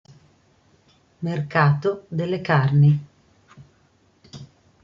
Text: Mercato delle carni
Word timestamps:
Mercato 1.19 2.05
delle 2.07 2.41
carni 2.41 3.05